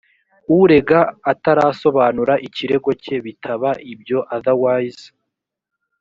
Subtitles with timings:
[0.59, 0.99] urega
[1.31, 5.05] atarasobanura ikirego cye bitaba ibyo otherwise